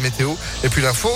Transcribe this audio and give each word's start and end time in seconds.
météo 0.00 0.34
et 0.64 0.68
puis 0.68 0.82
l'info. 0.82 1.10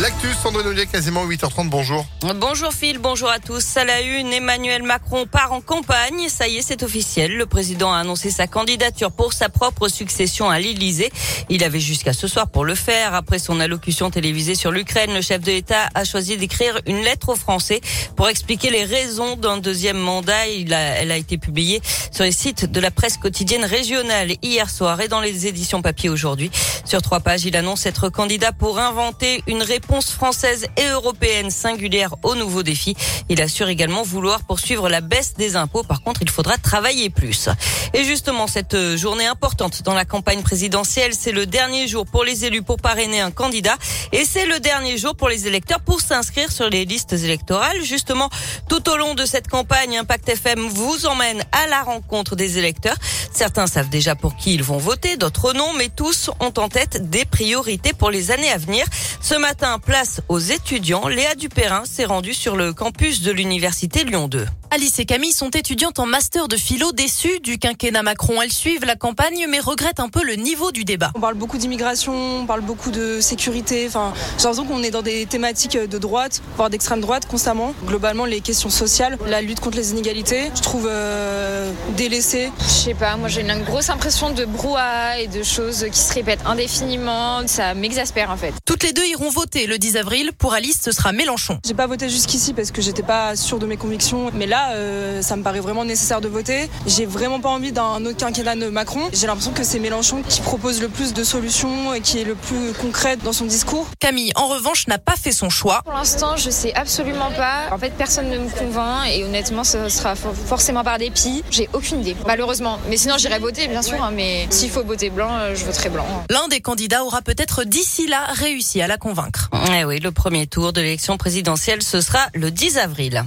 L'actus, 0.00 0.34
Sandrine 0.42 0.66
Ollier, 0.66 0.86
quasiment 0.86 1.26
8h30, 1.26 1.68
bonjour. 1.68 2.06
Bonjour 2.36 2.72
Phil, 2.72 2.96
bonjour 2.96 3.28
à 3.28 3.38
tous. 3.38 3.76
À 3.76 3.84
la 3.84 4.00
une, 4.00 4.32
Emmanuel 4.32 4.82
Macron 4.82 5.26
part 5.26 5.52
en 5.52 5.60
campagne. 5.60 6.30
Ça 6.30 6.48
y 6.48 6.56
est, 6.56 6.62
c'est 6.62 6.82
officiel. 6.82 7.36
Le 7.36 7.44
président 7.44 7.92
a 7.92 7.98
annoncé 7.98 8.30
sa 8.30 8.46
candidature 8.46 9.12
pour 9.12 9.34
sa 9.34 9.50
propre 9.50 9.88
succession 9.88 10.48
à 10.48 10.58
l'Élysée. 10.58 11.12
Il 11.50 11.62
avait 11.64 11.80
jusqu'à 11.80 12.14
ce 12.14 12.28
soir 12.28 12.48
pour 12.48 12.64
le 12.64 12.74
faire. 12.74 13.14
Après 13.14 13.38
son 13.38 13.60
allocution 13.60 14.10
télévisée 14.10 14.54
sur 14.54 14.72
l'Ukraine, 14.72 15.12
le 15.12 15.20
chef 15.20 15.42
de 15.42 15.50
l'État 15.50 15.90
a 15.94 16.04
choisi 16.04 16.38
d'écrire 16.38 16.80
une 16.86 17.02
lettre 17.02 17.28
aux 17.28 17.36
Français 17.36 17.82
pour 18.16 18.30
expliquer 18.30 18.70
les 18.70 18.84
raisons 18.84 19.36
d'un 19.36 19.58
deuxième 19.58 19.98
mandat. 19.98 20.46
Il 20.46 20.72
a, 20.72 20.80
elle 20.80 21.12
a 21.12 21.18
été 21.18 21.36
publiée 21.36 21.82
sur 22.10 22.24
les 22.24 22.32
sites 22.32 22.64
de 22.64 22.80
la 22.80 22.90
presse 22.90 23.18
quotidienne 23.18 23.66
régionale 23.66 24.32
hier 24.40 24.70
soir 24.70 24.98
et 25.02 25.08
dans 25.08 25.20
les 25.20 25.46
éditions 25.46 25.82
papier 25.82 26.08
aujourd'hui. 26.08 26.50
Sur 26.86 27.02
trois 27.02 27.20
pages, 27.20 27.44
il 27.44 27.54
annonce 27.54 27.84
être 27.84 28.08
candidat 28.08 28.52
pour 28.52 28.78
inventer 28.78 29.42
une 29.46 29.62
réponse 29.62 29.89
réponse 29.90 30.12
française 30.12 30.66
et 30.76 30.86
européenne 30.86 31.50
singulière 31.50 32.14
aux 32.22 32.36
nouveaux 32.36 32.62
défis. 32.62 32.94
Il 33.28 33.42
assure 33.42 33.68
également 33.68 34.04
vouloir 34.04 34.44
poursuivre 34.44 34.88
la 34.88 35.00
baisse 35.00 35.34
des 35.34 35.56
impôts. 35.56 35.82
Par 35.82 36.02
contre, 36.02 36.22
il 36.22 36.30
faudra 36.30 36.58
travailler 36.58 37.10
plus. 37.10 37.48
Et 37.92 38.04
justement, 38.04 38.46
cette 38.46 38.96
journée 38.96 39.26
importante 39.26 39.82
dans 39.82 39.94
la 39.94 40.04
campagne 40.04 40.42
présidentielle, 40.42 41.12
c'est 41.12 41.32
le 41.32 41.44
dernier 41.44 41.88
jour 41.88 42.06
pour 42.06 42.22
les 42.22 42.44
élus 42.44 42.62
pour 42.62 42.76
parrainer 42.76 43.20
un 43.20 43.32
candidat 43.32 43.76
et 44.12 44.24
c'est 44.24 44.46
le 44.46 44.60
dernier 44.60 44.96
jour 44.96 45.16
pour 45.16 45.28
les 45.28 45.48
électeurs 45.48 45.80
pour 45.80 46.00
s'inscrire 46.00 46.52
sur 46.52 46.70
les 46.70 46.84
listes 46.84 47.14
électorales. 47.14 47.82
Justement, 47.82 48.30
tout 48.68 48.88
au 48.88 48.96
long 48.96 49.16
de 49.16 49.24
cette 49.24 49.48
campagne, 49.48 49.98
Impact 49.98 50.28
FM 50.28 50.68
vous 50.68 51.06
emmène 51.06 51.42
à 51.50 51.66
la 51.66 51.82
rencontre 51.82 52.36
des 52.36 52.58
électeurs. 52.58 52.96
Certains 53.32 53.66
savent 53.66 53.88
déjà 53.88 54.14
pour 54.14 54.36
qui 54.36 54.54
ils 54.54 54.62
vont 54.62 54.78
voter, 54.78 55.16
d'autres 55.16 55.52
non, 55.52 55.72
mais 55.76 55.88
tous 55.88 56.30
ont 56.38 56.52
en 56.58 56.68
tête 56.68 57.10
des 57.10 57.24
priorités 57.24 57.92
pour 57.92 58.12
les 58.12 58.30
années 58.30 58.52
à 58.52 58.58
venir. 58.58 58.86
Ce 59.20 59.34
matin, 59.34 59.79
place 59.80 60.20
aux 60.28 60.38
étudiants. 60.38 61.08
Léa 61.08 61.34
Dupérin 61.34 61.84
s'est 61.84 62.04
rendue 62.04 62.34
sur 62.34 62.56
le 62.56 62.72
campus 62.72 63.22
de 63.22 63.32
l'université 63.32 64.04
Lyon 64.04 64.28
2. 64.28 64.46
Alice 64.72 65.00
et 65.00 65.04
Camille 65.04 65.32
sont 65.32 65.50
étudiantes 65.50 65.98
en 65.98 66.06
master 66.06 66.46
de 66.46 66.56
philo 66.56 66.92
déçues 66.92 67.40
du 67.40 67.58
quinquennat 67.58 68.04
Macron. 68.04 68.40
Elles 68.40 68.52
suivent 68.52 68.84
la 68.84 68.94
campagne 68.94 69.46
mais 69.48 69.58
regrettent 69.58 69.98
un 69.98 70.08
peu 70.08 70.22
le 70.22 70.34
niveau 70.34 70.70
du 70.70 70.84
débat. 70.84 71.10
On 71.16 71.20
parle 71.20 71.34
beaucoup 71.34 71.58
d'immigration, 71.58 72.12
on 72.42 72.46
parle 72.46 72.60
beaucoup 72.60 72.92
de 72.92 73.20
sécurité. 73.20 73.86
Enfin, 73.88 74.12
j'ai 74.38 74.44
l'impression 74.44 74.64
qu'on 74.66 74.84
est 74.84 74.92
dans 74.92 75.02
des 75.02 75.26
thématiques 75.26 75.76
de 75.76 75.98
droite, 75.98 76.40
voire 76.56 76.70
d'extrême 76.70 77.00
droite 77.00 77.26
constamment. 77.26 77.74
Globalement, 77.84 78.26
les 78.26 78.40
questions 78.40 78.70
sociales, 78.70 79.18
la 79.26 79.42
lutte 79.42 79.58
contre 79.58 79.76
les 79.76 79.90
inégalités, 79.90 80.52
je 80.54 80.62
trouve 80.62 80.86
euh, 80.88 81.72
délaissée. 81.96 82.52
Je 82.60 82.64
sais 82.64 82.94
pas, 82.94 83.16
moi 83.16 83.26
j'ai 83.26 83.40
une 83.40 83.64
grosse 83.64 83.90
impression 83.90 84.30
de 84.30 84.44
brouhaha 84.44 85.18
et 85.18 85.26
de 85.26 85.42
choses 85.42 85.84
qui 85.90 85.98
se 85.98 86.14
répètent 86.14 86.46
indéfiniment. 86.46 87.44
Ça 87.48 87.74
m'exaspère 87.74 88.30
en 88.30 88.36
fait. 88.36 88.54
Toutes 88.66 88.84
les 88.84 88.92
deux 88.92 89.06
iront 89.06 89.30
voter 89.30 89.66
le 89.66 89.78
10 89.78 89.96
avril. 89.96 90.30
Pour 90.38 90.54
Alice, 90.54 90.80
ce 90.84 90.92
sera 90.92 91.10
Mélenchon. 91.10 91.58
J'ai 91.66 91.74
pas 91.74 91.88
voté 91.88 92.08
jusqu'ici 92.08 92.54
parce 92.54 92.70
que 92.70 92.80
j'étais 92.80 93.02
pas 93.02 93.34
sûre 93.34 93.58
de 93.58 93.66
mes 93.66 93.76
convictions. 93.76 94.30
Mais 94.32 94.46
là, 94.46 94.59
euh, 94.72 95.22
ça 95.22 95.36
me 95.36 95.42
paraît 95.42 95.60
vraiment 95.60 95.84
nécessaire 95.84 96.20
de 96.20 96.28
voter. 96.28 96.68
J'ai 96.86 97.06
vraiment 97.06 97.40
pas 97.40 97.48
envie 97.48 97.72
d'un 97.72 98.04
autre 98.04 98.16
quinquennat 98.16 98.56
de 98.56 98.68
Macron. 98.68 99.08
J'ai 99.12 99.26
l'impression 99.26 99.52
que 99.52 99.64
c'est 99.64 99.78
Mélenchon 99.78 100.22
qui 100.28 100.40
propose 100.40 100.80
le 100.80 100.88
plus 100.88 101.12
de 101.12 101.24
solutions 101.24 101.94
et 101.94 102.00
qui 102.00 102.20
est 102.20 102.24
le 102.24 102.34
plus 102.34 102.72
concret 102.80 103.16
dans 103.16 103.32
son 103.32 103.44
discours. 103.44 103.86
Camille, 103.98 104.32
en 104.36 104.48
revanche, 104.48 104.86
n'a 104.86 104.98
pas 104.98 105.16
fait 105.16 105.32
son 105.32 105.50
choix. 105.50 105.82
Pour 105.84 105.94
l'instant, 105.94 106.36
je 106.36 106.50
sais 106.50 106.74
absolument 106.74 107.30
pas. 107.30 107.72
En 107.72 107.78
fait, 107.78 107.90
personne 107.90 108.28
ne 108.28 108.38
me 108.38 108.48
convainc 108.48 109.08
et 109.10 109.24
honnêtement, 109.24 109.64
ce 109.64 109.88
sera 109.88 110.14
forcément 110.14 110.84
par 110.84 110.98
dépit. 110.98 111.42
J'ai 111.50 111.68
aucune 111.72 112.00
idée, 112.00 112.16
malheureusement. 112.26 112.78
Mais 112.88 112.96
sinon, 112.96 113.16
j'irai 113.18 113.38
voter, 113.38 113.68
bien 113.68 113.82
sûr. 113.82 114.02
Hein, 114.02 114.12
mais 114.14 114.46
s'il 114.50 114.70
faut 114.70 114.84
voter 114.84 115.10
blanc, 115.10 115.30
euh, 115.32 115.54
je 115.54 115.64
voterai 115.64 115.88
blanc. 115.88 116.06
L'un 116.30 116.48
des 116.48 116.60
candidats 116.60 117.04
aura 117.04 117.22
peut-être 117.22 117.64
d'ici 117.64 118.06
là 118.06 118.24
réussi 118.32 118.80
à 118.82 118.86
la 118.86 118.96
convaincre. 118.96 119.50
Eh 119.72 119.84
oui, 119.84 120.00
le 120.00 120.12
premier 120.12 120.46
tour 120.46 120.72
de 120.72 120.80
l'élection 120.80 121.16
présidentielle, 121.16 121.82
ce 121.82 122.00
sera 122.00 122.28
le 122.34 122.50
10 122.50 122.78
avril. 122.78 123.24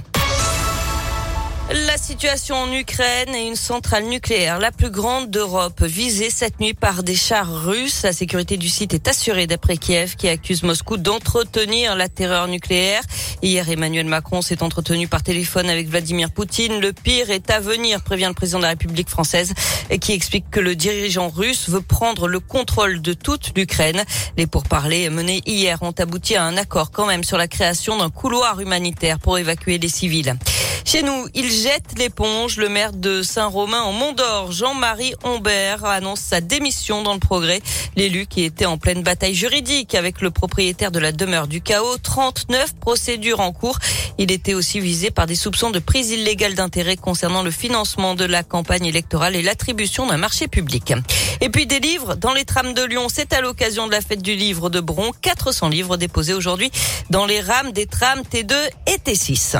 La 1.72 1.96
situation 1.96 2.56
en 2.56 2.70
Ukraine 2.70 3.34
et 3.34 3.48
une 3.48 3.56
centrale 3.56 4.04
nucléaire, 4.04 4.58
la 4.58 4.70
plus 4.70 4.90
grande 4.90 5.30
d'Europe, 5.30 5.82
visée 5.82 6.28
cette 6.28 6.60
nuit 6.60 6.74
par 6.74 7.02
des 7.02 7.14
chars 7.14 7.64
russes. 7.64 8.02
La 8.02 8.12
sécurité 8.12 8.58
du 8.58 8.68
site 8.68 8.92
est 8.92 9.08
assurée 9.08 9.46
d'après 9.46 9.78
Kiev, 9.78 10.14
qui 10.16 10.28
accuse 10.28 10.62
Moscou 10.62 10.98
d'entretenir 10.98 11.96
la 11.96 12.10
terreur 12.10 12.48
nucléaire. 12.48 13.00
Hier, 13.40 13.66
Emmanuel 13.70 14.04
Macron 14.04 14.42
s'est 14.42 14.62
entretenu 14.62 15.08
par 15.08 15.22
téléphone 15.22 15.70
avec 15.70 15.88
Vladimir 15.88 16.30
Poutine. 16.30 16.80
Le 16.80 16.92
pire 16.92 17.30
est 17.30 17.50
à 17.50 17.60
venir, 17.60 18.02
prévient 18.02 18.26
le 18.28 18.34
président 18.34 18.58
de 18.58 18.64
la 18.64 18.70
République 18.70 19.08
française, 19.08 19.54
qui 20.02 20.12
explique 20.12 20.50
que 20.50 20.60
le 20.60 20.76
dirigeant 20.76 21.30
russe 21.30 21.70
veut 21.70 21.80
prendre 21.80 22.28
le 22.28 22.40
contrôle 22.40 23.00
de 23.00 23.14
toute 23.14 23.56
l'Ukraine. 23.56 24.04
Les 24.36 24.46
pourparlers 24.46 25.08
menés 25.08 25.40
hier 25.46 25.82
ont 25.82 25.94
abouti 25.98 26.36
à 26.36 26.44
un 26.44 26.58
accord 26.58 26.90
quand 26.90 27.06
même 27.06 27.24
sur 27.24 27.38
la 27.38 27.48
création 27.48 27.96
d'un 27.96 28.10
couloir 28.10 28.60
humanitaire 28.60 29.18
pour 29.18 29.38
évacuer 29.38 29.78
les 29.78 29.88
civils. 29.88 30.36
Chez 30.84 31.02
nous, 31.02 31.26
il 31.34 31.50
jette 31.50 31.98
l'éponge. 31.98 32.58
Le 32.58 32.68
maire 32.68 32.92
de 32.92 33.22
Saint-Romain 33.22 33.80
en 33.80 33.92
Mont-d'Or, 33.92 34.52
Jean-Marie 34.52 35.14
Humbert, 35.24 35.84
annonce 35.84 36.20
sa 36.20 36.42
démission 36.42 37.02
dans 37.02 37.14
le 37.14 37.18
progrès. 37.18 37.62
L'élu 37.96 38.26
qui 38.26 38.44
était 38.44 38.66
en 38.66 38.76
pleine 38.76 39.02
bataille 39.02 39.34
juridique 39.34 39.94
avec 39.94 40.20
le 40.20 40.30
propriétaire 40.30 40.90
de 40.90 40.98
la 40.98 41.10
demeure 41.10 41.48
du 41.48 41.62
chaos, 41.62 41.96
39 41.98 42.74
procédures 42.76 43.40
en 43.40 43.52
cours. 43.52 43.78
Il 44.18 44.30
était 44.30 44.52
aussi 44.52 44.78
visé 44.78 45.10
par 45.10 45.26
des 45.26 45.34
soupçons 45.34 45.70
de 45.70 45.78
prise 45.78 46.10
illégale 46.10 46.54
d'intérêt 46.54 46.96
concernant 46.96 47.42
le 47.42 47.50
financement 47.50 48.14
de 48.14 48.24
la 48.24 48.42
campagne 48.42 48.84
électorale 48.84 49.36
et 49.36 49.42
l'attribution 49.42 50.06
d'un 50.06 50.18
marché 50.18 50.48
public. 50.48 50.92
Et 51.40 51.48
puis 51.48 51.66
des 51.66 51.80
livres 51.80 52.14
dans 52.14 52.34
les 52.34 52.44
trams 52.44 52.74
de 52.74 52.84
Lyon. 52.84 53.06
C'est 53.08 53.32
à 53.32 53.40
l'occasion 53.40 53.86
de 53.86 53.92
la 53.92 54.02
fête 54.02 54.22
du 54.22 54.34
livre 54.34 54.68
de 54.68 54.80
Bron. 54.80 55.12
400 55.22 55.70
livres 55.70 55.96
déposés 55.96 56.34
aujourd'hui 56.34 56.70
dans 57.08 57.24
les 57.24 57.40
rames 57.40 57.72
des 57.72 57.86
trams 57.86 58.20
T2 58.20 58.54
et 58.86 58.98
T6. 58.98 59.58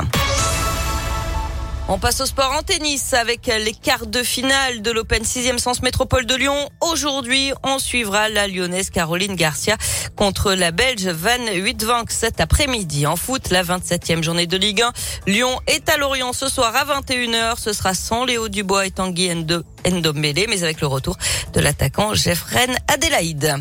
On 1.87 1.99
passe 1.99 2.19
au 2.19 2.25
sport 2.25 2.51
en 2.51 2.63
tennis 2.63 3.13
avec 3.13 3.45
les 3.45 3.71
quarts 3.71 4.07
de 4.07 4.23
finale 4.23 4.81
de 4.81 4.89
l'Open 4.89 5.21
6e 5.21 5.59
Sens 5.59 5.83
Métropole 5.83 6.25
de 6.25 6.33
Lyon. 6.33 6.69
Aujourd'hui, 6.81 7.53
on 7.61 7.77
suivra 7.77 8.27
la 8.27 8.47
lyonnaise 8.47 8.89
Caroline 8.89 9.35
Garcia 9.35 9.77
contre 10.15 10.53
la 10.53 10.71
Belge 10.71 11.07
Van 11.07 11.45
Huytvanck 11.53 12.09
cet 12.09 12.41
après-midi. 12.41 13.05
En 13.05 13.15
foot, 13.15 13.51
la 13.51 13.63
27e 13.63 14.23
journée 14.23 14.47
de 14.47 14.57
Ligue 14.57 14.81
1. 14.81 14.93
Lyon 15.27 15.59
est 15.67 15.87
à 15.87 15.97
Lorient 15.97 16.33
ce 16.33 16.49
soir 16.49 16.75
à 16.75 16.85
21h. 16.85 17.59
Ce 17.59 17.71
sera 17.71 17.93
sans 17.93 18.25
Léo 18.25 18.49
Dubois 18.49 18.87
et 18.87 18.91
Tanguy 18.91 19.29
Ndombele, 19.85 20.47
mais 20.49 20.63
avec 20.63 20.81
le 20.81 20.87
retour 20.87 21.17
de 21.53 21.59
l'attaquant 21.59 22.15
Jeffren 22.15 22.75
Adélaïde. 22.87 23.59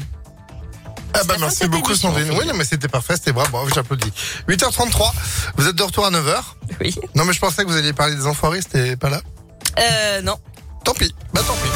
Ah 1.16 1.22
bah 1.28 1.36
merci 1.38 1.68
beaucoup 1.68 1.94
Sandrine. 1.94 2.30
Oui, 2.32 2.44
non, 2.44 2.54
mais 2.54 2.64
c'était 2.64 2.88
parfait, 2.88 3.14
c'était 3.14 3.32
bravo, 3.32 3.68
j'applaudis. 3.72 4.12
8h33, 4.48 5.12
vous 5.56 5.68
êtes 5.68 5.76
de 5.76 5.82
retour 5.84 6.06
à 6.06 6.10
9h 6.10 6.42
Oui. 6.80 6.94
Non 7.14 7.24
mais 7.24 7.32
je 7.32 7.40
pensais 7.40 7.62
que 7.64 7.68
vous 7.68 7.76
alliez 7.76 7.92
parler 7.92 8.14
des 8.16 8.26
enfoirés, 8.26 8.60
c'était 8.62 8.96
pas 8.96 9.10
là 9.10 9.20
Euh, 9.78 10.22
non. 10.22 10.36
Tant 10.84 10.92
pis, 10.94 11.14
bah 11.32 11.40
tant 11.46 11.54
pis. 11.54 11.68